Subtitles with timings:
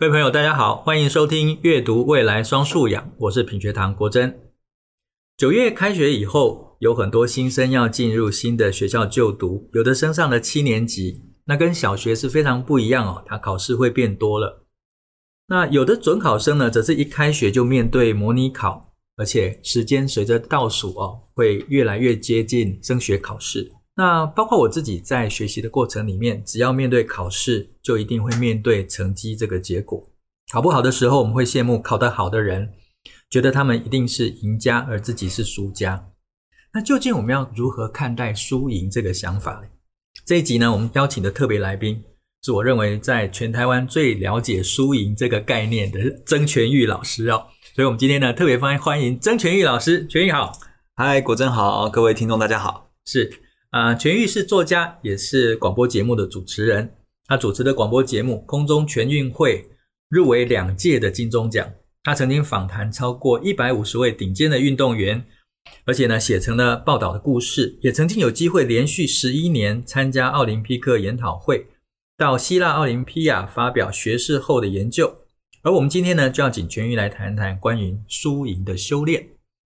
[0.00, 4.40] 各位朋友，大家好，欢迎收听《阅读未来双素养》，我是品学堂国珍。
[5.36, 14.64] 九月开学以后，有很多新生要进入新的学校就读，有的升上了七年级，那跟小学是非常不一样哦，他考试会变多了。
[15.48, 23.70] 那有的准考生呢，则是一开学就面对模拟考，而且时间随着倒数哦，会越来越接近升学考试。
[24.00, 30.10] 那包括我自己在学习的过程里面，只要面对考试，就一定会面对成绩这个结果。
[30.50, 32.72] 考不好的时候，我们会羡慕考得好的人，
[33.28, 36.12] 觉得他们一定是赢家，而自己是输家。
[36.72, 39.68] 那究竟我们要如何看待输赢这个想法呢？
[40.24, 42.02] 这一集呢，我们邀请的特别来宾，
[42.42, 47.48] 是我认为在全台湾最了解输赢这个概念的曾全玉老师哦。
[47.74, 50.06] 所以，我们今天呢，特别欢迎欢迎曾全玉老师。
[50.06, 50.52] 全玉好，
[50.96, 53.30] 嗨，果真好，各位听众大家好，是。
[53.70, 56.96] 啊，全裕是作家，也是广播节目的主持人。
[57.26, 59.58] 他主持的广播节目《空中全运会》
[60.08, 61.72] 入围两届的金钟奖。
[62.02, 65.24] 他曾经访谈超过一百五十位顶尖的运动员，
[65.84, 67.78] 而且呢，写成了报道的故事。
[67.82, 71.68] 也曾经有机会连续十一年参加奥林匹克研讨会，
[72.16, 75.14] 到希腊奥林匹亚发表学士后的研究。
[75.62, 79.28] 而我们今天呢，就要请全裕来谈谈关于输赢的修炼。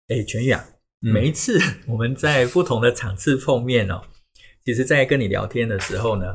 [0.07, 0.72] 哎，全裕啊。
[1.11, 4.01] 每一次 我们在不同的场次碰面哦，
[4.63, 6.27] 其实，在跟你聊天的时候呢，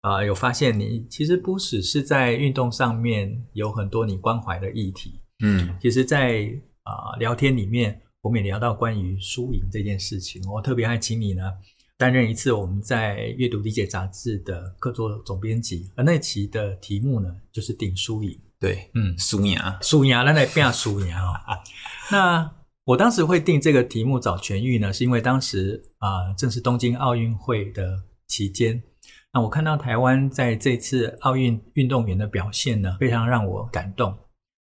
[0.00, 10.42] 啊、呃，有发现你其实不只是在运动上面有很多你关怀的议题，嗯，其实在，在、呃、啊聊天里面，我们也聊到关于输赢这件事情。
[10.50, 11.52] 我特别还请你呢
[11.96, 18.36] 担任一次我们在《阅读理解》杂志的客座总编辑，而那期的题目呢就是顶输赢。
[18.60, 21.32] 对，嗯，输赢，输赢，那来变输赢哦。
[22.10, 22.50] 那
[22.88, 28.82] 我当时会定这个题目找痊愈呢，是因为当时啊、呃，正是东京奥运会的期间。
[29.30, 34.16] 那我看到台湾在这次奥运运动员的表现呢，非常让我感动。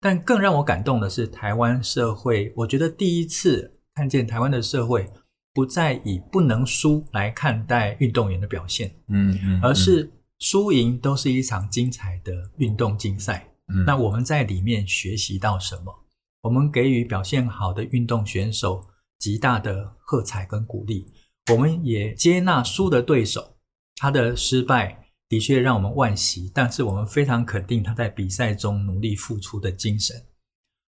[0.03, 5.09] 但更让我感动的是，台湾社会，我觉得第一次看见台湾的社会
[5.55, 10.11] 不再以不能输来看待运动员的表现，嗯嗯，嗯，而是
[10.41, 13.49] 输赢都是一场精彩的运动竞赛。
[13.73, 15.95] 嗯，那我们在里面学习到什么？
[16.43, 18.87] 我们给予表现好的运动选手
[19.19, 21.13] 极大的喝彩跟鼓励，
[21.53, 23.57] 我们也接纳输的对手，
[23.97, 30.17] 他的失败的确让我们惋惜，但是我们非常肯定他在比赛中努力付出的精神。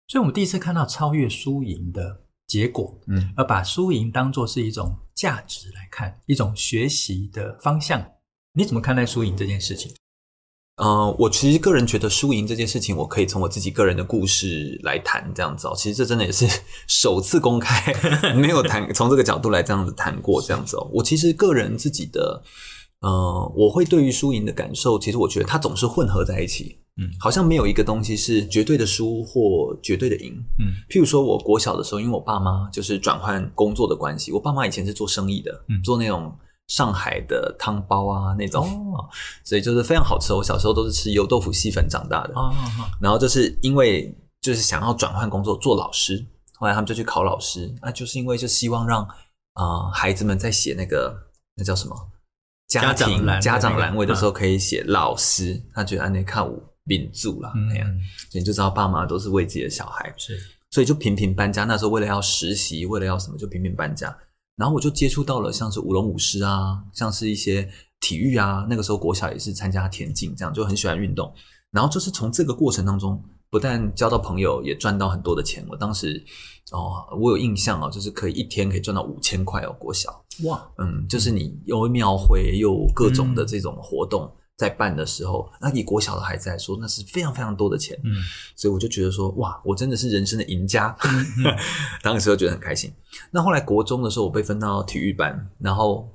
[0.07, 8.13] 所以，我们第一次看到超越输赢的结果，嗯，而把输赢当作是一种价值来看，一种学习的方向。
[8.53, 9.93] 你怎么看待输赢这件事情？
[10.81, 15.75] 呃，我其实个人觉得输赢这件事情，我可以从我自己个人的故事来谈这样子哦。
[15.77, 16.49] 其实这真的也是
[16.89, 17.95] 首次公开，
[18.33, 20.91] 没有谈从这个角度来这样子谈过这样子哦。
[20.91, 22.43] 我其实个人自己的，
[23.01, 30.73] 呃，我会对于输赢的感受，其实我觉得它总是混合在一起，嗯，好像没有一个东西是绝对的输或绝对的赢，嗯。
[30.89, 36.35] 譬如说，我国小的时候，因为我爸妈就是转换工作的关系，我爸妈以前是做生意的，嗯，做那种。
[36.71, 39.05] 上海的汤包啊，那种，哦，
[39.43, 40.33] 所以就是非常好吃。
[40.33, 42.35] 我小时候都是吃油豆腐细粉长大的。
[42.35, 42.55] 哦，
[43.03, 47.75] 然后就是因为就是想要转换工作做老师，后来他们就去考老师。
[47.83, 49.03] 那就是因为就希望让
[49.55, 51.13] 啊、呃、孩子们在写那个
[51.57, 52.09] 那叫什么
[52.69, 55.61] 家庭家长栏位的时候可以写老师。
[55.75, 57.89] 他觉得安内看我秉住了那样，
[58.31, 60.39] 所以你就知道爸妈都是为自己的小孩，是，
[60.71, 61.65] 所以就频频搬家。
[61.65, 64.17] 那时候为了要实习，为了要什么，就频频搬家。
[64.61, 67.67] 然后我就接触到了像是舞龙舞狮啊，像是一些
[67.99, 68.67] 体育啊。
[68.69, 71.33] 那个时候国小也是参加田径，这样就很喜欢运动。
[71.71, 73.19] 然后就是从这个过程当中，
[73.49, 75.65] 不但交到朋友，也赚到很多的钱。
[75.71, 76.23] 我当时
[76.73, 84.25] 哦，我有印象哦，就是可以一天可以赚到五千块哦，国小哇，嗯，就是你又庙会，又各种的这种活动。
[84.25, 87.99] 嗯在办的时候，那以国小的孩子来说，那是非常非常多的钱。
[88.05, 88.13] 嗯，
[88.55, 90.95] 所以我就觉得说，哇，我真的是人生的赢家。
[92.05, 92.93] 当时就觉得很开心。
[93.31, 96.07] 那后来国中的时候，我被分到体育班，然后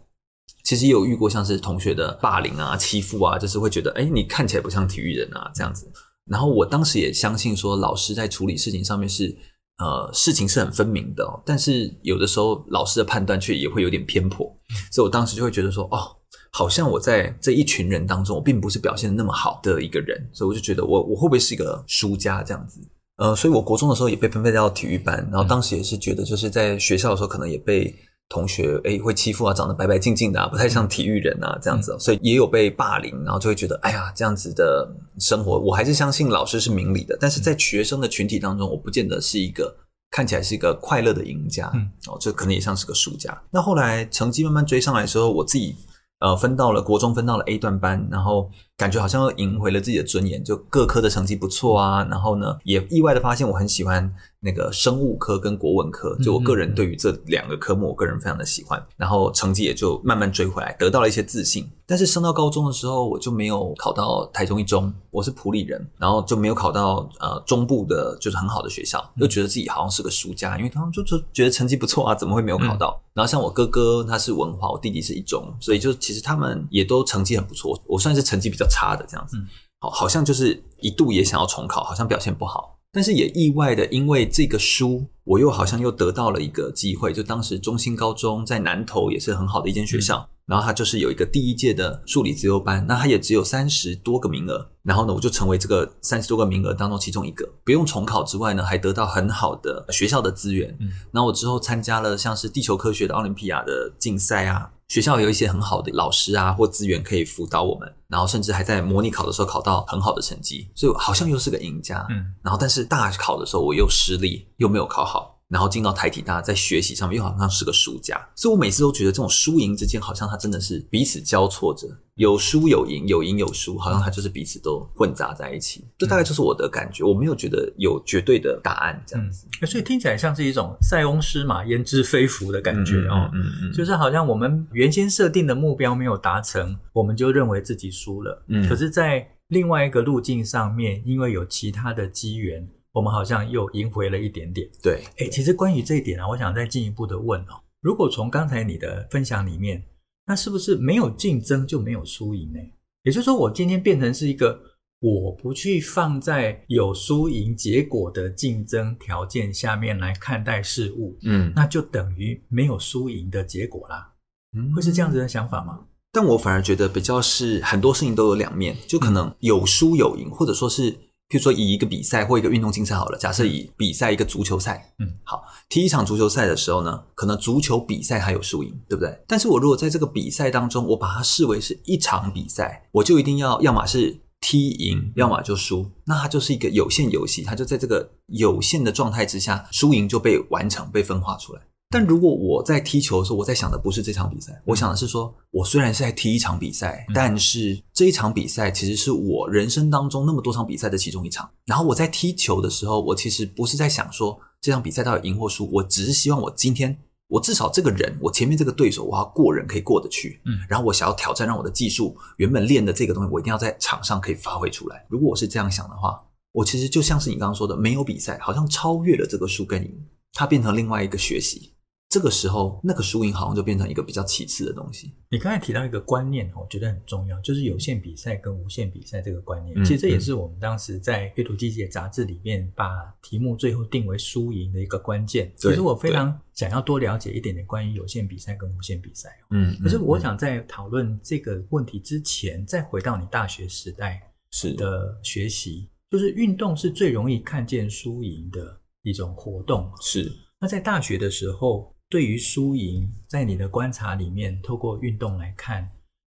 [0.63, 5.91] 其实也有遇过像是同学的霸凌啊、欺负啊，就是会觉得，哎，你看起来不像体育人啊，这样子。
[6.29, 9.35] 然后我当时也相信说，老师在处理事情上面是，
[9.79, 14.45] 呃，事情是很分明的，但是有的时候老师的判断却也会有点偏颇，
[14.91, 16.15] 所以我当时就会觉得说，哦。
[16.57, 22.79] 好像我在这一群人当中，我并不是表现的那么好的一个人，所以我就觉得我我会不会是一个输家这样子？
[23.17, 27.93] 呃，所以我国中的时候也被分配到体育班，然后当时也是觉得就是在学校的时候可能也被
[28.29, 39.75] 同学诶会欺负啊，长得白白净净的啊，不太像体育人啊这样子，所以也有被霸凌，然后就会觉得哎呀这样子的生活，我还是相信老师是明理的，但是在学生的群体当中，我不见得是一个
[40.09, 43.37] 看起来是一个快乐的赢家，嗯哦，这可能也像是个输家。
[43.51, 45.75] 那后来成绩慢慢追上来的时候，我自己。
[46.19, 54.13] 呃，分到了国中，分到了 A 段班，然后感觉好像又赢回了自己的尊严，就各科的成绩不错啊，然后呢，也意外的发现我很喜欢
[54.45, 61.67] 那个生物科跟国文科，就我个人对于这两个科目，我个人非常的喜欢，然后成绩也就慢慢追回来，得到了一些自信。
[61.87, 72.99] 但是升到高中的时候，我就没有考到台中一中，我是普里人，然后就没有考到呃中部的，就是很好的学校，又觉得自己好像是个输家，因为他们就就觉得成绩不错啊，怎么会没有考到？
[73.13, 79.37] 然后像我哥哥他是文化，我弟弟是一中，所以就其实他们也都成绩很不错，我算是成绩比较差的这样子，
[79.79, 104.71] 好，好像就是一度也想要重考，好像表现不好，但是也意外的，因为这个书，我又好像又得到了一个机会，就当时中兴高中在南投也是很好的一间学校，然后它就是有一个第一届的数理自由班，那它也只有三十多个名额，然后呢，我就成为这个三十多个名额当中其中一个，不用重考之外呢，还得到很好的学校的资源，嗯，然后我之后参加了像是地球科学的奥林匹亚的竞赛啊。
[104.87, 112.05] 学校有一些很好的老师啊，或资源可以辅导我们，然后甚至还在模拟考的时候考到很好的成绩，所以好像又是个赢家。
[112.09, 115.34] 嗯，然后但是大考的时候我又失利，又没有考好。
[115.47, 125.85] 然后进到台体大，在学习上面又好像是个输家，所以我每次都觉得这种输赢之间，好像它真的是彼此交错着，有输有赢，有赢有输，好像它就是彼此都混杂在一起。
[125.99, 129.45] 这大概就是我的感觉，我没有觉得有绝对的答案这样子。
[129.67, 138.43] 所以听起来像是一种塞翁失马焉知非福的感觉哦，嗯嗯，就是好像我们原先设定的目标没有达成，我们就认为自己输了。
[138.47, 142.67] 嗯，可是，在另外一个路径上面，因为有其他的机缘。
[142.95, 144.65] 我们好像又赢回了一点点。
[144.81, 149.83] 对，哎，其实关于这一点啊，我想再进一步的问哦，如果从刚才你的分享里面，
[150.25, 152.59] 那是不是没有竞争就没有输赢呢？
[153.03, 154.57] 也就是说，我今天变成是一个
[155.01, 164.13] 我不去放在有输赢结果的竞争条件下面来看待事物，嗯，那就等于没有输赢的结果啦。
[164.57, 165.81] 嗯，会是这样子的想法吗？
[166.13, 170.95] 但我反而觉得比较是很多事情都有两面，就可能有输有赢，或者说是。
[171.27, 179.23] 譬如说，以一个比赛或一个运动竞赛好了，假设以比赛一个足球赛，嗯，好，踢一场足球赛的时候呢，可能足球比赛还有输赢，对不对？
[179.27, 191.61] 但是我如果在这个比赛当中，我把它视为是一场比赛，我就一定要要么是踢赢，要么就输，那它就是一个有限游戏，它就在这个有限的状态之下，输赢就被完成、被分化出来。
[191.89, 201.49] 但如果我在踢球的时候，我在想的不是这场比赛，我想的是说，我虽然是在踢一场比赛，但是这一场比赛其实是我人生当中那么多场比赛的其中一场。
[201.65, 206.97] 然后我在踢球的时候，我其实不是在想说这场比赛到底赢或输，我只是希望我今天
[207.27, 210.41] 我至少这个人，我前面这个对手，我要过人可以过得去。
[210.45, 215.05] 嗯，然后我想要挑战，让我的技术原本练的这个东西，我一定要在场上可以发挥出来。
[215.07, 216.21] 如果我是这样想的话，
[216.51, 221.71] 我其实就像是你刚刚说的，没有比赛，好像超越了这个输跟赢，它变成另外一个学习。
[222.15, 225.11] 这个时候，那个输赢好像就变成一个比较其次的东西。
[225.29, 229.75] 你刚才提到一个观念，我觉得很重要，就是有限比赛跟无限比赛这个观念。
[229.83, 232.87] 其实这也是我们当时在阅读机械杂志里面把
[233.21, 235.51] 题目最后定为输赢的一个关键。
[235.57, 239.37] 其实我非常想要多了解一点点关于有限比赛跟无限比赛。
[239.49, 244.21] 嗯，可是我想在讨论这个问题之前，再回到你大学时代
[244.51, 249.91] 是的学习，就是运动是最容易看见输赢的一种活动。
[249.99, 250.31] 是。
[250.61, 251.93] 那在大学的时候。
[252.09, 255.91] 对于输赢，在你的观察里面，透过运动来看，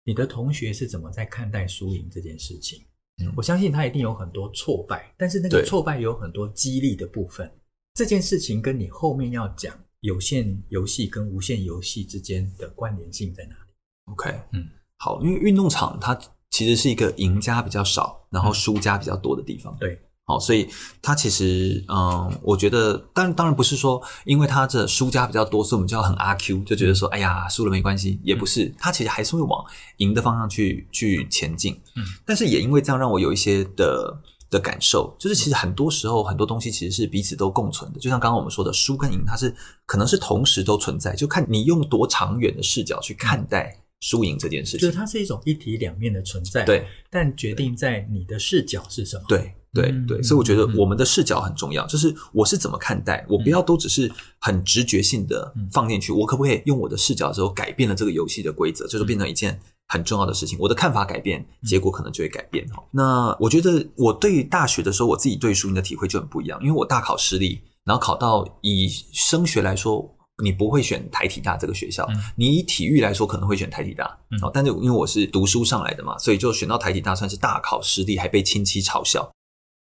[0.04, 2.82] 你的同学是怎么在看待输赢这件事情？
[3.22, 7.50] 嗯，我相信他一定有很多挫败，但是那个挫败有很多激励的部分。
[7.94, 14.68] 这件事情跟你后面要讲有限游戏跟无限游戏之间的关联性在哪里？OK，嗯，
[14.98, 16.14] 好，因为运动场它
[16.50, 19.76] 其实是一个赢家比较少，然后输家比较多的地方。
[19.78, 20.00] 对。
[20.28, 20.68] 好，所以
[21.00, 29.64] 他其实，嗯，我觉得，当然，当然不是说，因为他这输家比较多，所以我们就要很阿 Q，就觉得说，哎呀，输了没关系，也不是，他其实还是会往
[29.98, 31.80] 赢的方向去去前进。
[31.94, 39.54] 嗯，但是也因为这样，让我有一些的的感受，就是其实很多时候很多东西其实是彼此都共存的，就像刚刚我们说的，输跟赢，它是
[39.86, 44.80] 可能是同时都存在，就看你用多长远的视角去看待输赢这件事情。
[44.80, 49.22] 就是它是一种一体两面的存在，对，但决定在你的视角是什么？
[49.28, 49.54] 对。
[49.82, 60.58] 对对，所以我觉得我们的视角很重要，就是我是怎么看待，我不要都只是很直觉性的放进去，我可不可以用我的视角之后改变了这个游戏的规则，就是变成一件很重要的事情。
[60.60, 62.82] 我的看法改变，结果可能就会改变哈。
[62.90, 72.06] 那我觉得我对大学的时候，我自己对输赢的体会就很不一样，因为我大考失利，然后考到以升学来说，你不会选台体大这个学校，
[72.36, 74.18] 你以体育来说可能会选台体大，
[74.52, 79.30] 但是因为我是读书上来的嘛，所以就选到台体大，算是大考失利，还被亲戚嘲笑。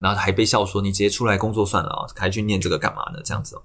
[0.05, 3.19] 然后还被笑说，你直接出来工作算了啊，还去念这个干嘛呢？
[3.25, 3.63] 这样子哦。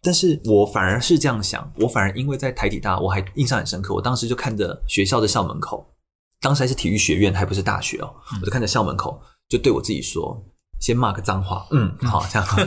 [0.00, 3.92] 但是我反而是这样想，我反而因为在台体大，我还印象很深刻。
[3.92, 5.86] 我当时就看着学校的校门口，
[6.40, 8.10] 当时还是体育学院，还不是大学哦。
[8.32, 9.20] 嗯、我就看着校门口，
[9.50, 10.42] 就对我自己说
[10.80, 12.66] ：“先骂个脏话，嗯，好，这样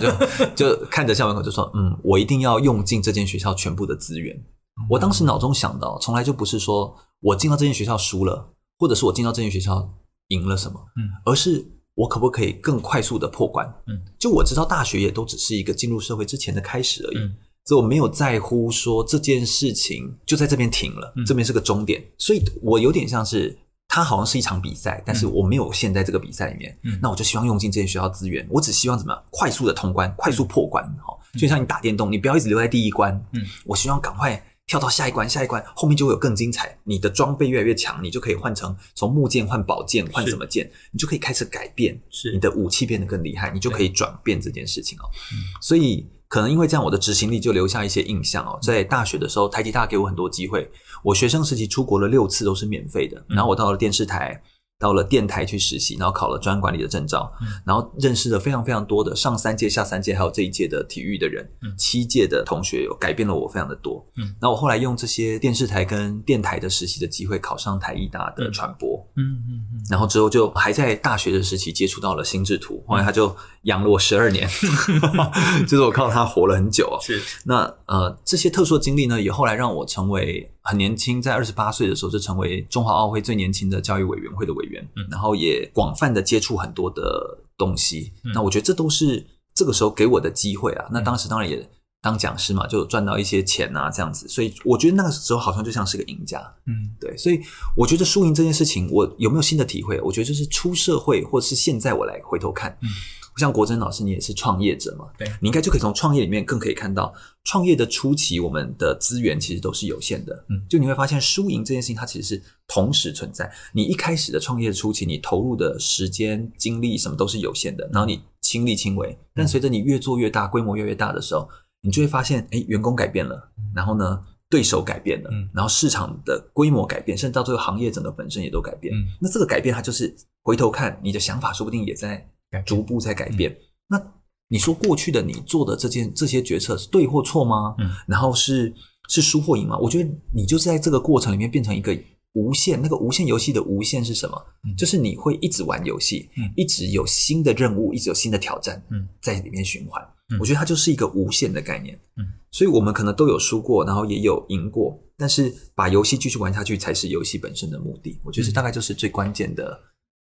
[0.55, 4.35] 就 就看着校门口就说，嗯，我一定要用尽这间学校全部的资源。
[4.35, 9.89] 嗯”我当时脑中想到，从来就不是说我进到这间学校输了，或者是我进到这间学校
[10.29, 13.67] 赢了什么，嗯，而是我可不可以更快速的破关？
[13.87, 17.17] 嗯，就我知道大学也都只是一个进入社会之前的开始而已。
[17.17, 17.35] 嗯。
[17.67, 46.07] 所以我没有在乎说这件事情就在这边停了，嗯、这边是个终点，所以我有点像是它好像是一场比赛，但是我没有陷在这个比赛里面，嗯、那我就希望用尽这些学校资源，我只希望怎么样快速的通关，快速破关，哈、嗯，就像你打电动，你不要一直留在第一关，嗯，我希望赶快跳到下一关，下一关后面就会有更精彩，你的装备越来越强，你就可以换成从木剑换宝剑，换什么剑，你就可以开始改变，是你的武器变得更厉害，你就可以转变这件事情哦，嗯、所以。
[46.27, 48.57] 可能因为这样，我的执行力就留下一些印象哦。
[48.61, 50.69] 在大学的时候，台积大给我很多机会，
[51.03, 54.41] 我学生时期出国了六次都是免费的，然后我到了电视台。
[54.77, 64.05] 到了电台去实习，然后考了专案管理的证照，嗯、然后认识了非常非常多的上三届、下三届，还有这一届的体育的人，嗯、七届的同学，有改变了我非常的多。
[64.17, 69.01] 嗯，那我后来用这些电视台跟电台的实习的机会，考上台艺大的传播。
[69.15, 74.45] 嗯嗯嗯，然后之后就还在大学的时期接触到了心智图，后来他就养了我十二年，
[74.89, 76.99] 嗯、 就是我靠他活了很久哦。
[77.01, 80.51] 是，那呃这些特殊的经历呢，也后来让我成为。
[80.65, 88.11] 很年轻，在二十八岁的时候就成为中华奥会最年轻的教育委员会的委员，嗯，然后也广泛的接触很多的东西。
[88.23, 90.85] 嗯，那我觉得这都是这个时候给我的机会啊。
[90.91, 91.69] 那当时当然也
[92.01, 94.27] 当讲师嘛，就赚到一些钱啊，这样子。
[94.27, 96.41] 所以我觉得那个时候好像就像是个赢家。
[96.65, 97.15] 嗯，对。
[97.15, 97.39] 所以
[97.77, 100.01] 我觉得输赢这件事情，我有没有新的体会？
[100.01, 102.75] 我觉得就是出社会，或者是现在我来回头看。
[102.81, 102.89] 嗯。
[103.37, 105.05] 像国珍老师，你也是创业者嘛？
[105.17, 107.13] 对，你应该就可以从创业里面更可以看到，
[107.43, 110.45] 创业的初期，我们的资源其实都是有限的。
[110.49, 113.51] 嗯，就你会发现输赢这件事情，它其实是同时存在。
[113.73, 119.17] 你一开始的创业初期，你投入的时间、精力什么都是有限的，然后你亲力亲为。
[119.33, 121.49] 但随着你越做越大，规模越来越大的时候，
[121.81, 128.95] 你就会发现，哎，员工改变了，然后呢，对手改变了，然后市场的规模改变，甚至到最后行业整个本身也都改变。
[128.95, 132.29] 嗯，那这个改变，它就是回头看你的想法，说不定也在。
[132.65, 133.51] 逐步在改变。
[133.51, 133.57] 嗯、
[133.89, 134.13] 那
[134.47, 137.75] 你说过去的你做的这件这些决策是对或错吗？
[137.79, 138.73] 嗯，然后是
[139.09, 139.77] 是输或赢吗？
[139.77, 141.97] 我觉得你就是在这个过程里面变成一个
[142.33, 144.37] 无限那个无限游戏的无限是什么？
[144.65, 150.01] 嗯、就是你会一直玩游戏，嗯，一直有新的任务，一直有新的挑战，嗯，在里面循环。
[150.29, 151.95] 嗯、我觉得它就是一个无限的概念。
[152.17, 158.19] 嗯，所以我们可能都有输过，然后也有赢过，但是把游戏继续玩下去才是游戏本身的目的。
[158.23, 159.79] 我觉得大概就是最关键的。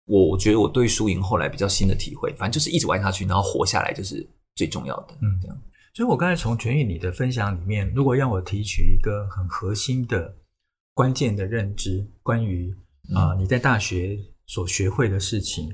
[0.08, 5.14] 我觉得我对输赢后来比较新的体会，反正就是一直玩下去，然后活下来就是最重要的。
[5.20, 5.56] 嗯，这样。
[5.94, 10.34] 所以我刚才从全宇你的分享里面，如果让我提取一个很核心的
[10.94, 12.74] 关键的认知，关于
[13.14, 15.68] 啊、呃、你在大学所学会的事情，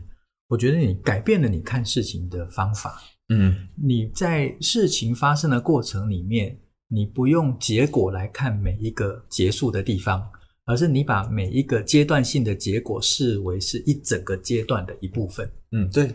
[0.49, 3.01] 我觉得你改变了你看事情的方法。
[3.29, 10.29] 嗯，你在事情发生的过程里面，你不用结果来看每一个结束的地方。
[10.67, 15.51] 而是你把每一个阶段性的结果视为是一整个阶段的一部分。
[15.73, 16.11] 嗯，对。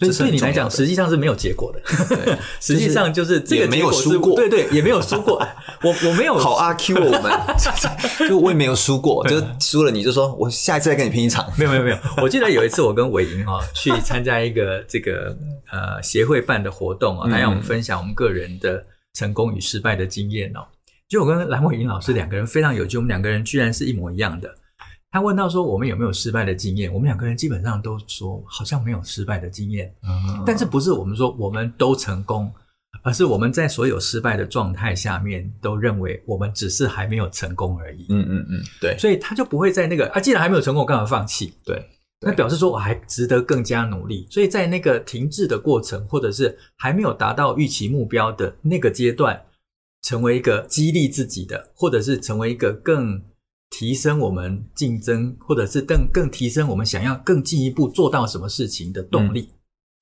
[0.00, 1.80] 所以对你来讲，实际上是没有结果的。
[2.14, 4.36] 对， 实际上就是这个结果是过。
[4.36, 5.44] 对对，也没有输过。
[5.82, 7.32] 我我没有 好阿 Q 我们，
[8.28, 9.26] 就我也没有输过。
[9.26, 11.52] 就输了你就说我下一次再跟你拼一场。
[11.58, 11.98] 没有没有没有。
[12.22, 15.36] 我记得有一次我跟伟莹哈去参加一个这个
[15.72, 18.80] 呃协会办的活动啊，他让我们分享我们个人的
[19.14, 20.60] 成功与失败的经验哦。
[21.08, 24.54] 就我跟蓝伟莹老师两个人非常有趣，我们两个人居然是一模一样的。
[25.10, 29.90] 他问到说我们有没有失败的经验，我们两个人基本上都说好像没有失败的经验。
[30.02, 32.52] 嗯，但是不是我们说我们都成功，
[33.02, 38.04] 而是我们在所有失败的状态下面都认为我们只是还没有成功而已。
[38.10, 38.94] 嗯嗯嗯，对。
[38.98, 41.54] 所以他就不会在那个啊，既然还没有成功，我干嘛放弃？
[41.64, 41.82] 对，
[42.20, 44.26] 那表示说我还值得更加努力。
[44.30, 49.42] 所以在那个停滞的过程，或者是还没有达到预期目标的那个阶段。
[50.08, 53.20] 成为一个激励自己的，或者是成为一个更
[53.68, 59.50] 提升我们竞争，或者是更更提升我们想要更进一步做到什么事情的动力。
[59.52, 59.54] 嗯，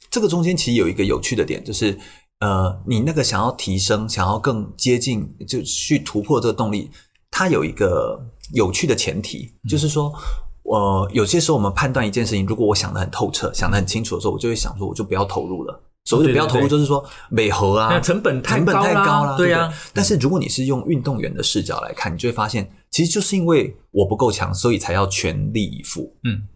[0.09, 1.99] 这个中间其实有一个有趣的点，就是
[2.39, 6.89] 呃，你那个想要提升、想要更接近，就去突破这个动力，
[7.33, 10.15] 它有一个有趣的前提，嗯，就是说，
[10.63, 15.83] 呃，有些时候我们判断一件事情，如果我想得很透彻、想得很清楚的时候，我就会想说，我就不要投入了。
[16.07, 19.71] 所谓的不要投入，就是说美和啊，成本成本太高了，对呀。
[19.93, 26.17] 但是如果你是用运动员的视角来看，你就会发现，其实就是因为我不够强，所以才要全力以赴。
[26.23, 26.47] 嗯，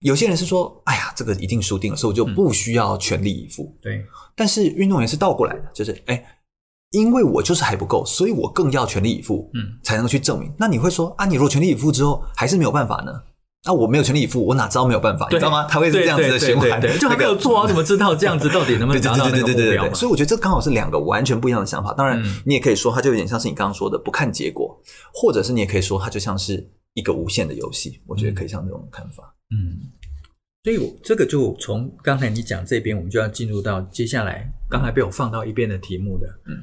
[0.00, 3.76] 有些人是说，哎呀，这个一定输定了，所以我就不需要全力以赴。
[3.82, 4.02] 对。
[4.34, 6.24] 但是运动员是倒过来的，就是哎，
[6.92, 10.50] 因为我就是还不够，所以我更要全力以赴，嗯，才能去证明。
[10.58, 13.12] 那你会说啊，你如果全力以赴之后还是没有办法呢？
[13.66, 15.28] 那我没有全力以赴，我哪知道没有办法？
[15.30, 15.66] 你知道吗？
[15.68, 19.92] 他会是这样子的循环，就还没有做， 我怎么知道这样子到底能不能达到那个目标？
[19.92, 21.92] 所以我觉得这刚好是两个完全不一样的想法。
[21.92, 24.80] 当然，你也可以说它就有点像是你刚刚说的不看结果，
[25.12, 28.00] 或者是你也可以说它就像是一个无限的游戏。
[28.06, 29.36] 我觉得可以像这种看法。
[29.50, 29.76] 嗯，
[30.64, 36.56] 所以我这个就从刚才你讲这边，我们就要进入到接下来刚才被我放到一边的题目的，嗯，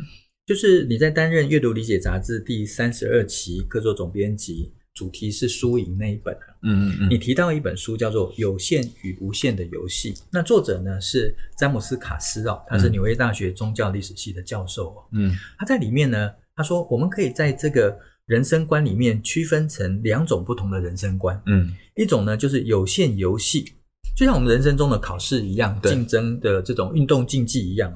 [0.47, 4.73] 就是你在担任《阅读理解》杂志第三十二期客座总编辑。
[4.97, 23.71] 主题是输赢那一本啊，嗯嗯嗯，你提到一本书叫做《有限与无限的游戏》，那作者呢是詹姆斯卡斯哦，他是纽约大学宗教历史系的教授哦，嗯，他在里面呢，他说我们可以在这个人生观里面区分成两种不同的人生观，嗯，一种呢就是有限游戏，
[24.17, 27.95] 就像我们人生中的考试一样，竞争的这种运动竞技一样，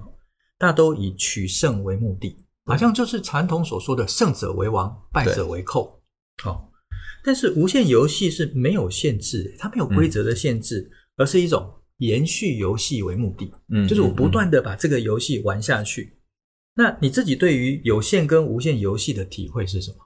[0.59, 5.99] 大都以取胜为目的，好像就是传统所说的胜者为王，败者为寇，
[6.43, 6.70] 好。
[7.23, 13.51] 但是无限游戏是没有限制，它没有规则的限制，嗯、而是一种延续游戏为目的。
[13.69, 16.03] 嗯，就是我不断的把这个游戏玩下去。
[16.03, 16.17] 嗯、
[16.75, 19.97] 那你自己对于有限跟无限游戏的体会是什么？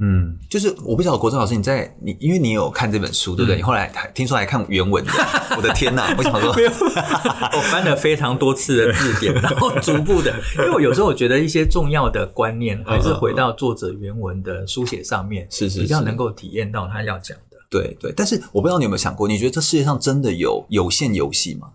[0.00, 3.56] 嗯，就是我不晓得国珍老师你在你，因为你有看这本书，对不对？
[3.56, 5.12] 嗯、你后来还听说还看原文的，
[5.56, 6.14] 我的天哪！
[6.16, 17.56] 我想说， 我翻了非常多次的字典，然后逐步的，因为我有时候我觉得一些重要的观念还是回到作者原文的书写上面，是是比较能够体验到他要讲的。
[17.68, 21.68] 对对，但是我不知道你有没有想过，你觉得这世界上真的有有限游戏吗？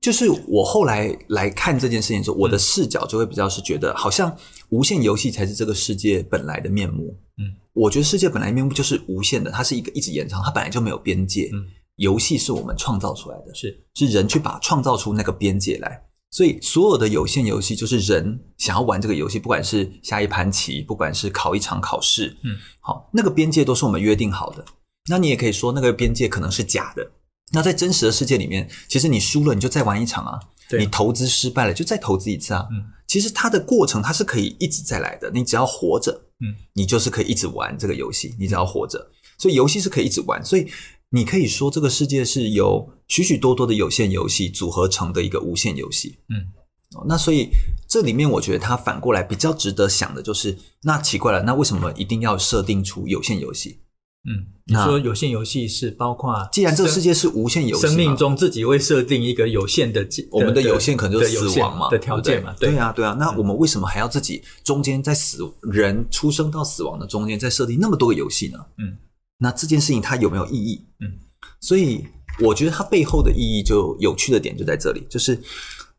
[0.00, 4.34] 就是我后来来看这件事情的时候，我的视角就会比较是觉得，好像
[4.70, 7.14] 无限游戏才是这个世界本来的面目。
[7.36, 11.50] 嗯，我觉得世界本来面目就是无限的，它是一个一直延长，它本来就没有边界。
[11.52, 11.66] 嗯，
[11.96, 24.64] 游戏是我们创造出来的，是是人去把创造出那个边界来，所以所有的有限游戏就是人想要玩这个游戏，不管是下一盘棋，不管是考一场考试，嗯，好，那个边界都是我们约定好的。
[25.10, 27.10] 那你也可以说那个边界可能是假的。
[27.52, 30.38] 那在真实的世界里面，其实你输了，你就再玩一场啊。
[30.68, 32.64] 对你投资失败了，就再投资一次啊。
[32.70, 35.28] 嗯，其实它的过程它是可以一直再来的。
[35.34, 38.36] 你只要活着，嗯，你就是可以一直玩这个游戏。
[38.38, 40.44] 你只要活着，所以游戏是可以一直玩。
[40.44, 40.70] 所以
[41.08, 46.20] 你可以说，这个世界是由许许多多的有限游戏组合成的一个无限游戏。
[46.28, 46.54] 嗯，
[47.08, 47.48] 那所以
[47.88, 53.80] 这里面我觉得它反过来比较值得想的就是，那奇怪了，那为什么一定要设定出有限游戏？
[54.28, 63.16] 嗯，你说有限游戏是包括，既然这个世界是无限游戏，生命中自己会设定一个有限的，我们的有限可能就是死亡嘛的条件嘛，对啊，对啊。
[63.18, 68.58] 那我们为什么还要自己中间在死人出生到死亡的中间再设定那么多个游戏呢？
[68.76, 68.98] 嗯，
[69.38, 70.84] 那这件事情它有没有意义？
[71.00, 71.18] 嗯，
[71.60, 72.04] 所以
[72.40, 75.40] 我觉得它背后的意义就有趣的点就在这里，就是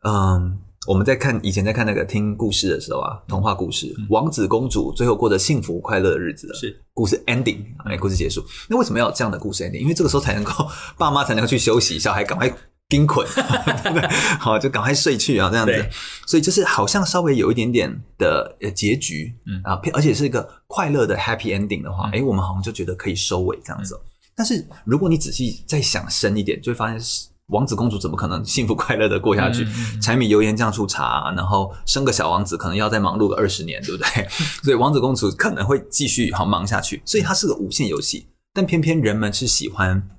[0.04, 0.60] 嗯。
[0.88, 6.56] 我们在看以前在看那个听故事的时候啊，童话故事，嗯、王子公主最后过着幸福快乐的日子了。
[6.56, 8.44] 是故事 ending，哎，故事结束。
[8.68, 9.80] 那为什么要有这样的故事 ending？
[9.80, 10.52] 因为这个时候才能够
[10.98, 12.52] 爸妈才能够去休息，小孩赶快
[12.88, 13.24] 冰捆，
[13.84, 14.10] 对不对？
[14.40, 15.90] 好，就赶快睡去啊，这样子。
[16.26, 23.94] 所以就是好像稍微有一点点的呃结局，嗯啊，而且是一个快乐的 happy ending 的话，哎、嗯，我们好像就觉得可以收尾这样子。
[23.94, 24.02] 嗯、
[24.36, 27.28] 但是如果你仔细再想深一点，就会发现是。
[27.52, 29.66] 王子公主怎么可能幸福快乐的过下去？
[30.02, 34.28] 柴米油盐酱醋茶，然后生个小王子，可能要再忙碌个二十年，对不对？
[34.64, 37.02] 所以王子公主可能会继续好忙下去。
[37.06, 40.10] 所以它是个无限游戏，但偏偏人们是喜欢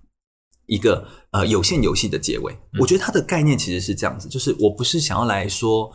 [0.66, 2.52] 一个呃有限游戏的结尾。
[2.74, 5.90] 嗯、我觉得它的概念其实是这样子，就是我不是想要来说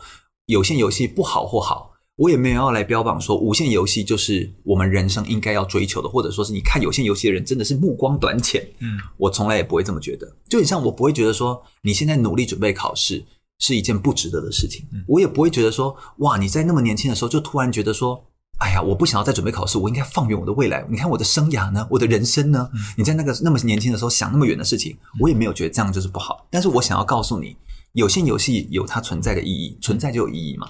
[0.46, 1.92] 有限游戏不好或好。
[2.18, 8.60] 我也没有要来标榜说无限游戏就是我们人生应该要追求的，或者说是你看有限游戏的人真的是目光短浅。
[8.80, 10.28] 嗯，我从来也不会这么觉得。
[10.48, 13.24] 就你像我不会觉得说你现在努力准备考试
[13.60, 14.84] 是一件不值得的事情。
[14.92, 18.24] 嗯，我也不会觉得说哇，你在那么年轻的时候就突然觉得说，
[18.58, 20.84] 哎呀，我不想要再准备考试，我应该放远我的未来。
[20.90, 22.68] 你看我的生涯呢，我的人生呢？
[22.96, 26.48] 你在那个那么年轻的时候想那么远的事情，我也没有觉得这样就是不好。
[26.50, 27.56] 但是我想要告诉你，
[27.92, 30.68] 有限游戏有它存在的意义，存在就有意义嘛。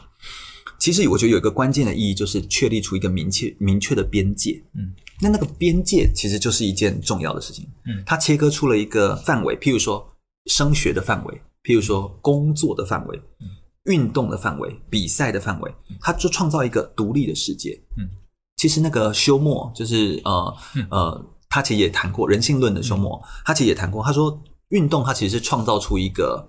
[0.79, 4.63] 其实我觉得有一个关键的意义，就是确立出一个明确明确的边界。
[4.75, 7.69] 嗯，那那个边界其实就是一件重要的事情。
[7.85, 10.09] 嗯，它切割出了一个范围，譬如说
[10.47, 13.49] 升学的范围，譬如说工作的范围，嗯，
[13.87, 17.77] 运动的范围，比赛的范围，它就创造一个独立的世界。
[17.97, 18.09] 嗯，
[18.57, 20.57] 其实那个休谟就是呃
[20.91, 26.49] 呃，他其实也谈过人性论的休谟，他其实也谈过，他说运动它其实是创造出一个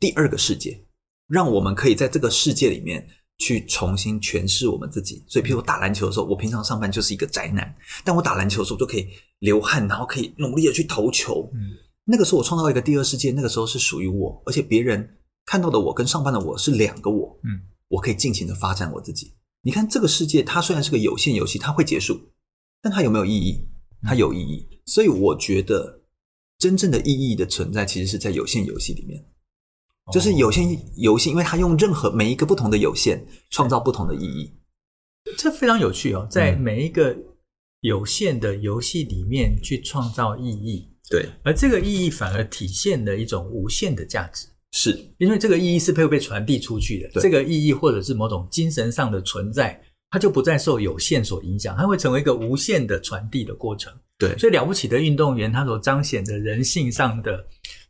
[0.00, 0.82] 第二个世界，
[1.28, 3.06] 让我们可以在这个世界里面。
[3.38, 9.06] 去重新诠释我们自己，所以，譬如我打篮球的时候，我平常上班就是一个宅男，但我打篮球的时候就可以
[9.40, 11.48] 流汗，然后可以努力的去投球。
[11.52, 17.38] 嗯，那个时候我创造一个第二世界，那个时候是属于我，而且别人看到的我跟上班的我是两个我。
[17.44, 19.34] 嗯，我可以尽情的发展我自己。
[19.62, 22.18] 你看这个世界，它虽然是个有限游戏，它会结束，
[22.80, 23.68] 但它有没有意义？
[24.02, 24.66] 它有意义。
[24.86, 26.02] 所以我觉得
[26.58, 29.24] 真正的意义的存在，其实是在有限游戏里面。
[30.12, 30.64] 就是有限
[30.96, 34.52] 游戏，因为它用任何每一个不同的有限，创造不同的意义。
[35.36, 37.16] 这非常有趣哦，在每一个
[37.80, 40.88] 有限的游戏里面去创造意义。
[41.10, 44.46] 对，而这个意义反而体现了一种无限的价值。
[44.72, 47.20] 是，因为这个意义是会被传递出去的。
[47.20, 53.92] 这个意义或者是某种精神上的存在，它就不再受有限所影响，它会成为一个无限的传递的过程。
[54.18, 57.44] 对，所以了不起的运动员，他所彰显的人性上的。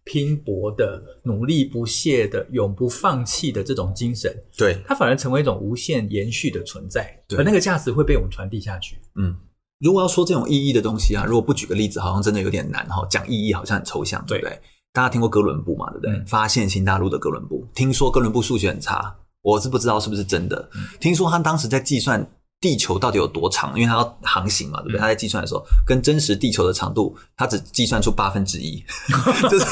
[0.07, 8.97] 拼搏的、努力不懈的、永不放弃的这种精神，对，它反而成为一种无限延续的存在，对而那个价值会被我们传递下去。
[9.16, 9.37] 嗯，
[9.81, 13.05] 如果要说这种意义的东西啊，如果不举个例子，好像真的有点难哈。
[13.11, 14.53] 讲意义好像很抽象，对不对？
[14.53, 14.61] 对
[14.92, 15.90] 大家听过哥伦布嘛？
[15.90, 16.12] 对不对？
[16.12, 20.71] 嗯、发现新大陆的哥伦布，听说哥伦布数学很差，我是不知道是不是真的。
[20.77, 22.25] 嗯、听说他当时在计算。
[22.59, 23.75] 地球到底有多长？
[23.75, 24.99] 因为它要航行嘛，对不对？
[24.99, 28.83] 它在计算的时候，跟真实地球的长度，它只计算出八分之一，
[29.51, 29.64] 就是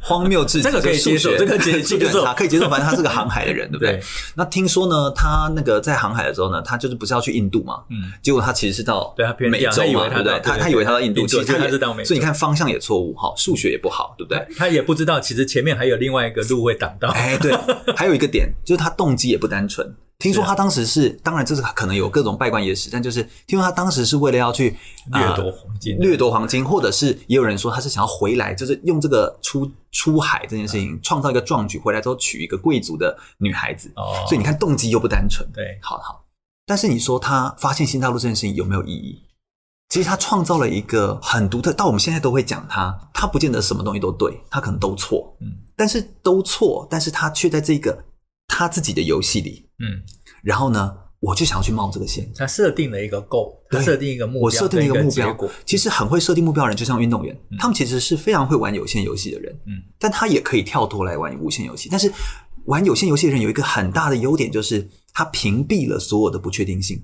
[0.00, 0.64] 荒谬至极。
[0.64, 2.68] 这个可以接受，这个可以接受，可以接受。
[2.68, 4.02] 反正他是个航海的人， 对不对？
[4.34, 7.84] 那听说呢，他那个在航海的时候呢，他就是不是要去印度嘛？
[7.90, 10.40] 嗯，结果他其实是到美洲嘛，对不对？
[10.40, 12.08] 他他以为他到印度，其实他是到美洲。
[12.08, 14.44] 所以你看方向也错误，哈，数学也不好，对不对？
[14.56, 17.08] 他也不知道，其实前面还有另外一个路会挡到。
[17.10, 17.52] 哎，对，
[17.94, 19.94] 还有一个点就是他动机也不单纯。
[20.18, 24.74] 听说他当时是，当然这是可能有各种拜官野史，但就是听说他当时是为了要去
[25.12, 33.92] 掠夺黄金，掠夺黄金，或者是也有人说他是想要回来，就是用这个出出海这件事情创造一个壮举，回来之后娶一个贵族的女孩子。
[33.96, 35.46] 哦，所以你看动机又不单纯。
[35.52, 36.24] 对，好好。
[36.64, 39.22] 但是你说他发现新大陆这件事情有没有意义？
[39.90, 45.36] 其实他创造了一个很独特，到我们现在都会讲他，他不见得什么东西都对，他可能都错。
[45.42, 48.04] 嗯，但是都错，但是他却在这个。
[48.48, 50.02] 他自己的游戏里，嗯，
[50.42, 52.30] 然后呢，我就想要去冒这个险。
[52.34, 55.36] 他设定了一个 goal，他设定一个目标，我设定一个目标。
[55.64, 61.88] 其实很会设定目标的人，就像运动员，他们其实是非常会玩有限游戏的人，嗯，但他也可以跳脱来玩无限游戏。
[61.90, 62.12] 但是
[62.64, 67.02] 玩有限游戏的人有一个很大的优点，就是他屏蔽了所有的不确定性。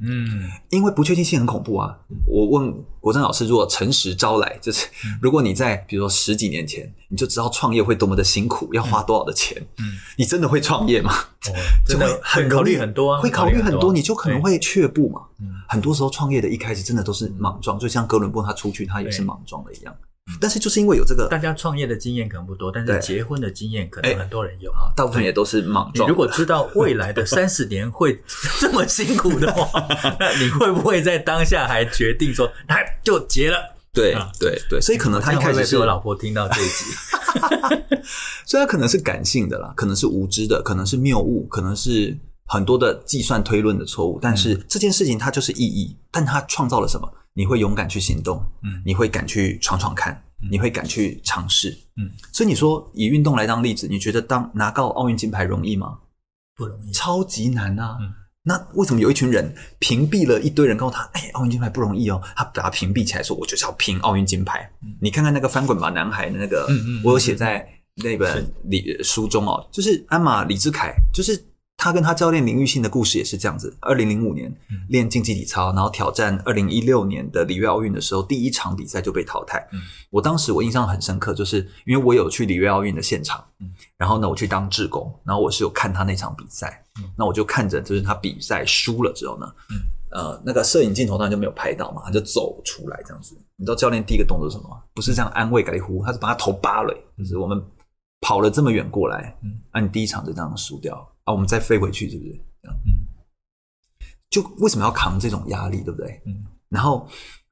[0.00, 1.98] 嗯，因为不确定性很恐怖啊。
[2.24, 4.86] 我问国珍老师，如果诚实招来，就是
[5.20, 11.12] 如果你在比如说十几年前，你就知道创业会多么的辛苦，要花多少的钱，嗯，你真的会创业吗？
[11.48, 11.54] 哦，
[11.86, 15.20] 真的很考虑很多啊，会考虑很多，你就可能会却步嘛。
[15.40, 19.94] 嗯，很多时候创业的一开始真的都是莽撞，就像哥伦布他出去，他也是莽撞的一样。
[20.40, 26.06] 但是就是因为有这个，大家创业的经验可能不多，但是结婚的经验可能很多人有啊，大部分也都是莽撞。
[26.06, 28.20] 你如果知道未来的 三十年会
[28.60, 29.70] 这么辛苦的话，
[30.18, 33.56] 那你会不会在当下还决定说，那就结了？
[33.98, 36.84] 对对对，所以可能他一开始是我老婆听到这一集，
[38.46, 44.18] 所以他可能是感性的啦，可能是无知的，可能是谬误，可能是很多的计算推论的错误。
[44.22, 47.12] 但是这件事情它就是意义，但它创造了什么？
[47.34, 55.98] 你会勇敢去行动，嗯，你会敢去闯闯看，嗯、你会敢去尝试，嗯，所以你说以运动来当例子，你觉得当拿到奥运金牌容易吗？
[56.56, 57.96] 不容易，超级难啊！
[58.00, 58.12] 嗯、
[58.48, 64.68] 那为什么有一群人屏蔽了一堆人，告诉他，哎，奥运金牌不容易哦，他把他屏蔽起来，说我就是要拼奥运金牌。
[64.82, 71.44] 嗯、你看看那个翻滚吧男孩的那个，嗯嗯，嗯我有写在那本里书中哦，就是鞍马李志凯，就是。
[71.78, 73.74] 他跟他教练林玉信的故事也是这样子。
[73.80, 74.52] 二零零五年
[74.88, 79.64] 练竞技体操，然后挑战二零一六年的里约奥运的时候，第一场比赛就被淘汰。
[79.72, 79.78] 嗯，
[80.10, 89.78] 我当时我印象很深刻，就是因为我有去里约奥运的现场，嗯，然后呢，我去当志工，然后我是有看他那场比赛，嗯，那我就看着，就是他比赛输了之后呢，嗯，
[90.20, 93.36] 呃，那个摄影镜头当然就没有拍到嘛，他就走出来这样子。
[93.54, 94.82] 你知道教练第一个动作是什么吗？
[94.94, 97.62] 不是这样安慰给呼，他是把他头扒了，就是我们
[98.20, 101.08] 跑了这么远过来，嗯，啊，你第一场就这样输掉。
[101.28, 102.30] 啊，我们再飞回去，是不是？
[102.62, 103.04] 嗯，
[104.30, 106.22] 就为什么要扛这种压力，对不对？
[106.24, 106.42] 嗯。
[106.70, 107.06] 然后，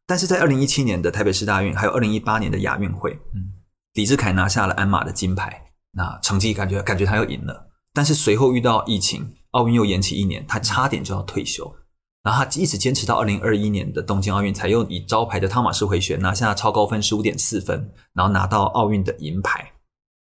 [0.07, 3.53] 但是在二零一七年的台北市大运，还有二零一八年的亚运会，嗯，
[3.93, 7.69] 李志凯拿下了鞍马的金牌，那成绩感觉感觉他又赢了。
[7.93, 11.77] 但是随后遇到疫情，奥运又延期一年，他差点就要退休。
[12.23, 19.71] 然后他一直坚持到二零二一年的东京奥运，才又以招牌的汤马士回旋拿下超高分十五点四分，然后拿到奥运的银牌。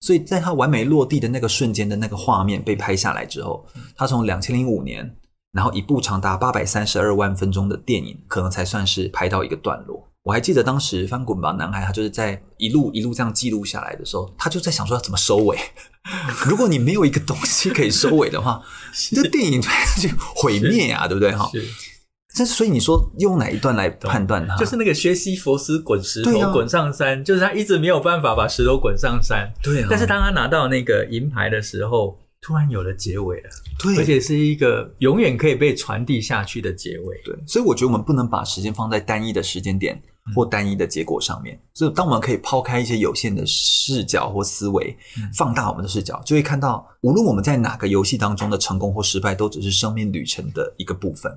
[0.02, 5.16] 所以在他完美落地的那个瞬间的那个画面被拍下来之后，他从两千零五年，
[5.54, 10.08] 然后一部长达八百三十二万分钟的电影，可能才算是拍到一个段落。
[10.24, 15.58] 我还记得当时翻滚吧男孩，他就是在一路一路这样记录下来的时候，他就在想说要怎么收尾。
[16.46, 18.62] 如果你没有一个东西可以收尾的话，
[19.14, 21.50] 这电影拍下去毁灭啊，对不对哈？
[22.46, 24.56] 这所以你说用哪一段来判断它？
[24.58, 29.52] 就是那个薛西佛斯滚石头滚上山，啊、就是他一直没有办法把石头滚上山。
[29.62, 29.88] 对啊。
[29.90, 33.50] 但是当他拿到那个银牌的时候，突然有了结尾了。
[33.80, 33.98] 对。
[33.98, 37.22] 而且是一个永远可以被传递下去的结尾。
[37.24, 37.36] 对。
[37.46, 40.02] 所以我觉得我们不能把时间放在单一的时间点
[40.36, 41.60] 或单一的结果上面。
[41.74, 44.96] 所以，当我们可以抛开一些有限的视角或思维，
[45.36, 51.32] 放大我们的视角，就会看到，无论我们在哪个游戏当中的成功或失败，都只是生命旅程的一个部分。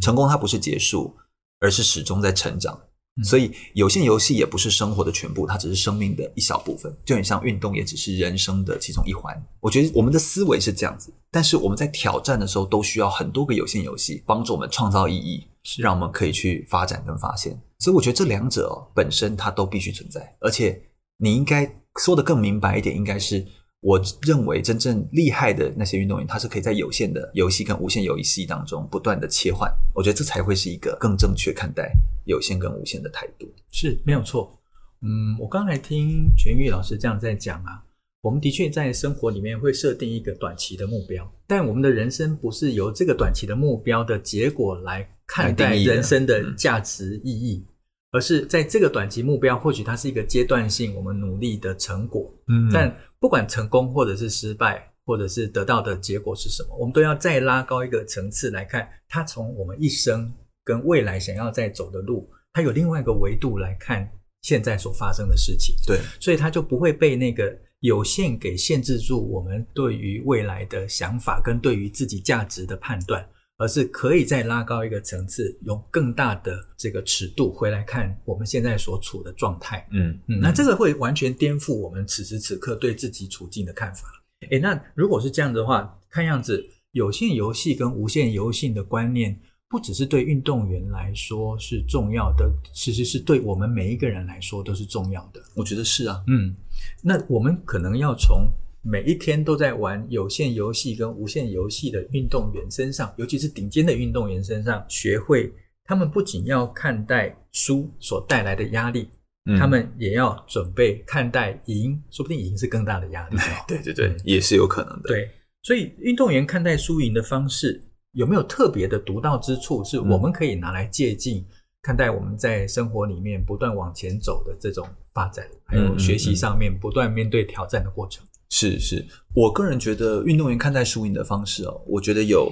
[0.00, 1.14] 成功它不是结束，
[1.60, 2.78] 而是始终在成长。
[3.24, 6.94] 所以，有限游戏也不是生活的全部，它只是生命的一小部分。
[7.02, 9.34] 就很像运动，也只是人生的其中一环。
[9.58, 17.60] 我觉得我们的思维是这样子，但是我们在挑战的时候，都需要很多个有限游戏帮助我们创造意义，是是让我们可以去发展跟发现。
[17.80, 20.36] 所以，我觉得这两者，本身它都必须存在。
[20.40, 20.80] 而且，
[21.16, 21.68] 你应该
[22.00, 23.44] 说得更明白一点，应该是。
[23.80, 29.70] 我认为真正厉害的那些运动员，他是可以在有限的游戏跟无限游戏当中不断的切换。
[29.94, 31.92] 我觉得这才会是一个更正确看待
[32.24, 33.46] 有限跟无限的态度。
[33.70, 34.58] 是没有错。
[35.02, 37.84] 嗯，我刚才听全玉老师这样在讲啊，
[38.26, 47.64] 我们的确在生活里面会设定一个短期的目标，但我们的人生不是由这个短期的目标的结果来看待人生的价值意义。
[48.12, 60.32] 而是在这个短期目标，或许它是一个阶段性我们努力的成果，嗯，但不管成功或者是失败，或者是得到的结果是什么，我们都要再拉高一个层次来看，它从我们一生
[60.64, 64.08] 跟未来想要再走的路，它有另外一个维度来看
[64.40, 67.54] 现在所发生的事情，对，所以它就不会被那个
[67.86, 73.26] 有限给限制住我们对于未来的想法跟对于自己价值的判断。
[73.58, 79.88] 而是可以再拉高一个层次，用更大的这个尺度回来看我们现在所处的状态。
[79.92, 84.02] 嗯嗯，那这个会完全颠覆我们此时此刻对自己处境的看法。
[84.50, 89.40] 诶，那如果是这样的话，看样子有限游戏跟无限游戏的观念，
[89.76, 95.40] 不只是对运动员来说是重要的，其实是对我们每一个人来说都是重要的。
[95.54, 96.24] 我觉得是啊。
[96.28, 96.56] 嗯，
[97.02, 98.48] 那我们可能要从。
[98.88, 109.08] 每一天都在玩有限游戏跟无限游戏的运动员身上，尤其是顶尖的运动员身上，学会他们不仅要看待输所带来的压力，
[109.50, 113.36] 嗯，他们也要准备看待赢，说不定赢是更大的压力。
[113.66, 115.08] 对对对，也是有可能的。
[115.08, 115.28] 对，
[115.64, 117.82] 所以运动员看待输赢的方式
[118.16, 121.44] 有没有特别的独到之处，是我们可以拿来借鉴，
[121.82, 128.24] 看待我们在生活里面不断往前走的这种发展，还有学习上面不断面对挑战的过程。
[128.48, 132.50] 是是，我个人觉得运动员看待输赢的方式哦，我觉得有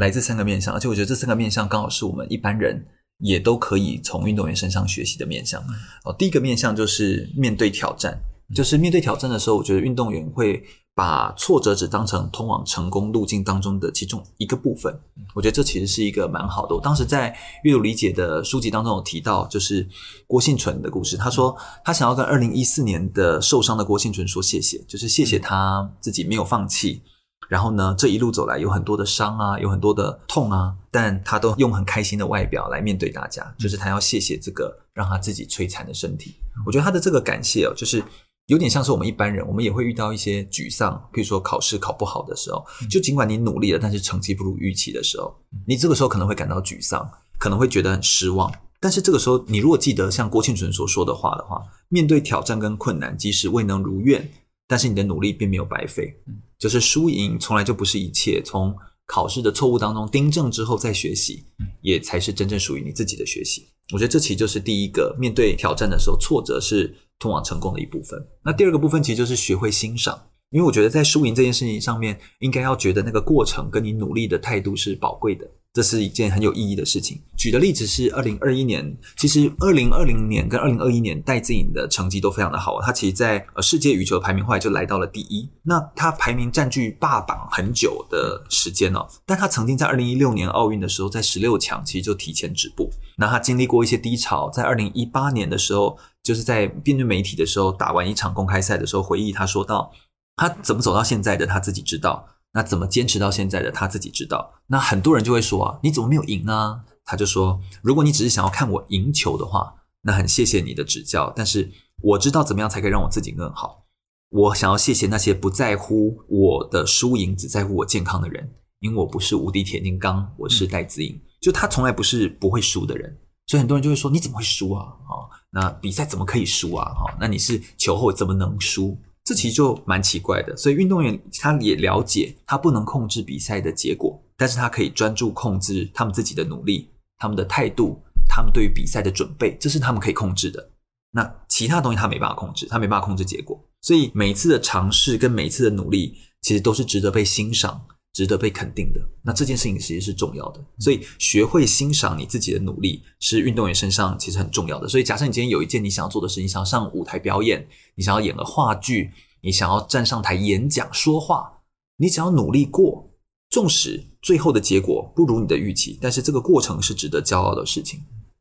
[0.00, 2.84] 来自三个面向，而且我觉得这三个面向刚好是我们一般人
[3.18, 5.62] 也都可以从运动员身上学习的面向。
[6.04, 8.18] 哦，第一个面向就是面对挑战，
[8.52, 10.60] 就是面对挑战的时候，我觉得运动员会。
[10.96, 14.98] 把挫折只当成通往成功路径当中的其中一个部分，
[15.34, 16.74] 我觉得这其实是一个蛮好的。
[16.74, 19.86] 我当时在阅读理解的书籍当中有提到，就是
[20.26, 21.14] 郭幸存的故事。
[21.18, 21.54] 他说
[21.84, 27.02] 他想要跟二零一四年的受伤的郭幸存说谢谢，就是谢谢他自己没有放弃。
[27.46, 33.54] 然后呢，这一路走来有很多的伤啊，有很多的痛啊，但他都用很开心的外表来面对大家。
[33.58, 36.36] 就是他要谢谢这个让他自己摧残的身体。
[36.64, 38.02] 我觉得他的这个感谢哦，就是。
[38.46, 45.34] 有点像是我们一般人，我们也会遇到一些沮丧，譬如说考试考不好的时候，就尽管你努力了，但是成绩不如预期的时候，
[45.66, 48.52] 你这个时候可能会感到沮丧，可能会觉得很失望。
[48.78, 54.30] 但是这个时候，你如果记得像郭庆纯所说的话的话，面对挑战跟困难，即使未能如愿，
[54.68, 56.14] 但是你的努力并没有白费。
[56.58, 58.74] 就是输赢从来就不是一切，从
[59.06, 61.44] 考试的错误当中订正之后再学习，
[61.80, 63.66] 也才是真正属于你自己的学习。
[63.92, 68.18] 我觉得这其实就是第一个，面对挑战的时候，挫折是通往成功的一部分。
[68.44, 70.18] 那第二个部分其实就是学会欣赏，
[70.50, 75.46] 因为我觉得在输赢这件事情上面，应该要觉得那个过程跟你努力的态度是宝贵的。
[75.72, 77.20] 这是一件很有意义的事情。
[77.36, 82.80] 举的例子是二零二一年，其实二零二零年跟二零二一年戴资颖的成绩都非常的好。
[82.80, 85.46] 他其实，在呃世界羽球排名后来就来到了第一。
[85.62, 89.06] 那他排名占据霸榜很久的时间哦。
[89.26, 92.90] 但他曾经在二零一六年奥运的时候，在十六强其实就提前止步。
[93.18, 99.92] 那他经历过一些低潮，在二零一八年的时候，就是在面对媒体的时候，打完一场公开赛的时候，回忆他说到，
[100.34, 102.28] 他怎么走到现在的，他自己知道。
[102.52, 104.54] 那怎么坚持到现在的他自己知道。
[104.66, 106.80] 那很多人就会说啊，你怎么没有赢啊？
[107.04, 111.32] 他就说，如果你只是想要看我赢球的话，那很谢谢你的指教。
[111.36, 111.70] 但是
[112.02, 113.84] 我知道怎么样才可以让我自己更好。
[114.30, 121.20] 我想要谢谢那些不在乎我的输赢，只在乎我健康的人，因为我不是无敌铁金刚，我是戴资颖。
[121.40, 124.82] 就他从来不是不会输的人，所以很多人就会说，你怎么会输啊？
[124.82, 126.84] 啊，那比赛怎么可以输啊？
[126.94, 128.98] 哈，那你是球后怎么能输？
[129.24, 140.70] 这其实就蛮奇怪的，所以运动员他也了解，他不能控制比赛的结果，但是他可以专注控制他们自己的努力、他们的态度、他们对于比赛的准备，这是他们可以控制的。
[141.12, 143.60] 那其他东西他没办法控制，他没办法控制结果。
[143.80, 147.84] 所以每一次的尝试跟每一次的努力，其实都是值得被欣赏、
[148.16, 149.00] 值得被肯定的。
[149.22, 154.88] 那这件事情其实是重要的，所以学会欣赏你自己的努力是运动员身上其实很重要的。
[154.88, 159.10] 所以假设你今天有一件你想要做的事情，你想要上舞台表演，你想要演个话剧，
[159.42, 161.60] 你想要站上台演讲说话，
[161.98, 163.10] 你只要努力过，
[163.50, 168.00] 纵使最后的结果不如你的预期，但是这个过程是值得骄傲的事情。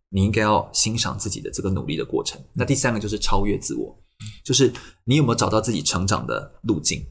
[0.10, 2.42] 你应该要欣赏自己的这个努力的过程。
[2.54, 3.94] 那第三个就是超越自我，
[4.46, 4.72] 就是
[5.04, 7.06] 你有没有找到自己成长的路径。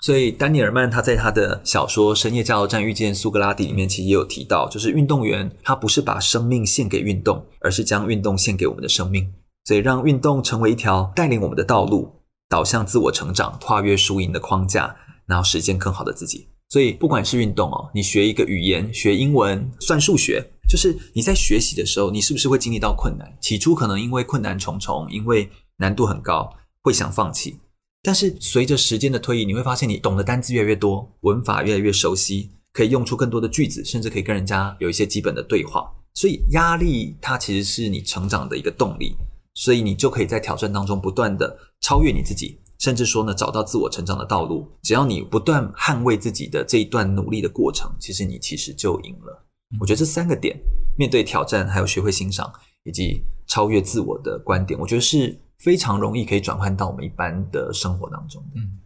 [0.00, 9.32] 所以，丹尼尔曼他在他的小说《深夜加油站遇见苏格拉底》里面，其实也有提到，就是运动员他不是把生命献给运动，而是将运动献给我们的生命。
[9.64, 12.12] 所以，让运动成为一条带领我们的道路，
[12.48, 14.94] 导向自我成长、跨越输赢的框架，
[15.26, 16.46] 然后实现更好的自己。
[16.68, 23.36] 所以，不管是运动哦，你学一个语言、学英文、算数学，就是你在学习的时候，你是不是会经历到困难？
[23.40, 27.58] 起初可能因为困难重重，因为难度很高，会想放弃。
[28.06, 35.92] 但是随着时间的推移，你会发现你懂的单字越来越多，文法越来越熟悉，可以用出更多的句子，甚至可以跟人家有一些基本的对话。
[36.14, 39.16] 所以压力它其实是你成长的一个动力，
[39.54, 44.70] 所以你就可以在挑战当中不断的超越你自己，甚至说呢，找到自我成长的道路。
[44.84, 49.44] 只要你不断捍卫自己的这一段努力的过程，其实你其实就赢了。
[49.80, 50.56] 我觉得这三个点，
[50.96, 52.52] 面对挑战，还有学会欣赏
[52.84, 55.40] 以及超越自我的观点，我觉得是。
[55.58, 58.44] 非常容易可以转换到我们一般的生活当中。
[58.54, 58.78] 嗯，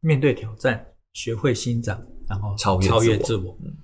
[0.00, 3.56] 面对挑战，学会欣赏，然后超越超越自我。
[3.62, 3.76] 嗯，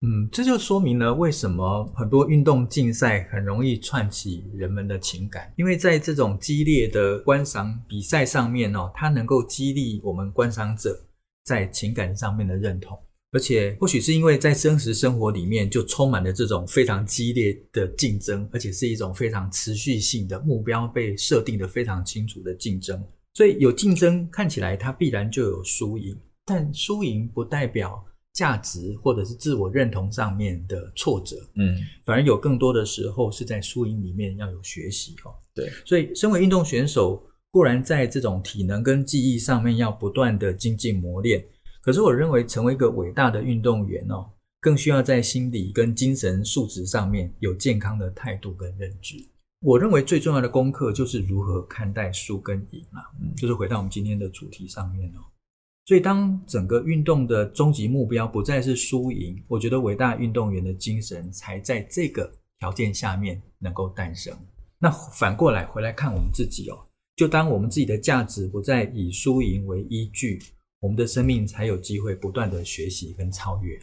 [0.00, 11.06] 嗯，这就说明了为什么很多运动竞赛很容易串起人们的情感，因为在这种激烈的观赏比赛上面哦，它能够激励我们观赏者
[11.44, 12.98] 在情感上面的认同。
[13.30, 23.04] 而且，或许是因为在真实生活里面就充满了这种非常激烈的竞争，而且是一种非常持续性的目标被设定的非常清楚的竞争。
[23.34, 31.36] 所以有竞争，看起来它必然就有输赢，但输赢不代表价值或者是自我认同上面的挫折。
[31.56, 35.34] 嗯，反而有更多的时候是在输赢里面要有学习哦。
[35.54, 41.44] 对，所以身为运动选手，固然在这种体能跟技艺上面要不断的精进磨练。
[41.80, 49.16] 可是我认为，成为一个伟大的运动员哦，更需要在心理跟精神素质上面有健康的态度跟认知。
[49.60, 53.02] 我认为最重要的功课就是如何看待输跟赢啊，
[53.36, 55.20] 就是回到我们今天的主题上面哦。
[55.86, 64.36] 所以，当整个运动的终极目标不再是输赢，我觉得伟大运动员的精神才在这个条件下面能够诞生。
[64.78, 66.76] 那反过来回来看我们自己哦，
[67.16, 70.38] 就当我们自己的价值不再以输赢为依据。
[70.80, 73.78] 我们的生命才有机会不断的学习跟超越。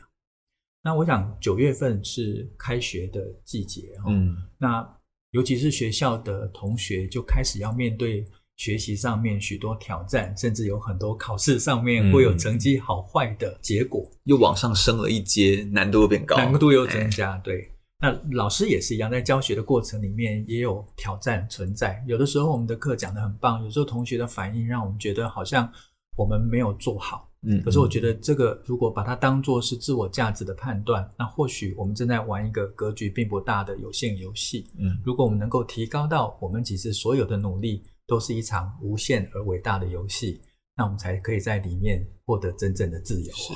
[0.82, 4.88] 那我想九月份是开学的季节，嗯，那
[5.32, 8.24] 尤其是学校的同学就开始要面对
[8.56, 17.34] 学习上面许多挑战，甚至有很多考试上面会有成绩好坏的结果，嗯、又往上升了一阶，难度又变高，难度又增加。
[17.34, 22.02] 哎、对，那老师也是一样，在教学的过程里面也有挑战存在。
[22.08, 25.70] 有的时候我们的课讲得很棒，有时候同学的反应让我们觉得好像。
[26.16, 40.42] 我们没有做好，嗯，可是我觉得这个如果把它当作是自我价值的判断，那或许我们正在玩一个格局并不大的有限游戏，嗯，如果我们能够提高到我们其实所有的努力都是一场无限而伟大的游戏，
[40.78, 43.34] 那我们才可以在里面获得真正的自由。
[43.34, 43.54] 是，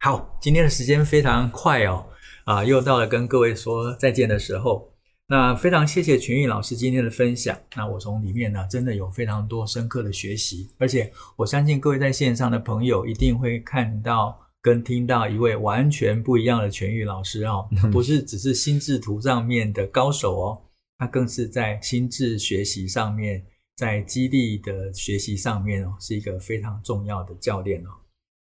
[0.00, 2.06] 好，今天的时间非常快哦，
[2.44, 4.93] 啊，又到了跟各位说再见的时候。
[5.26, 7.58] 那非常谢谢群育老师今天的分享。
[7.74, 20.62] 那我从里面呢，真的有非常多深刻的学习，而且我相信各位在线上的朋友一定会看到跟听到一位完全不一样的群育老师哦，不是只是心智图上面的高手哦，
[20.98, 23.42] 他更是在心智学习上面，
[23.76, 27.90] 在激励的学习上面哦，是一个非常重要的教练哦。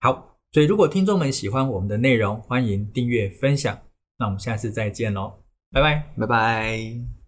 [0.00, 3.78] 好，所以如果听众们喜欢我们的内容，欢迎订阅分享。
[4.18, 5.39] 那我们下次再见喽。
[5.72, 7.19] 拜拜，拜拜。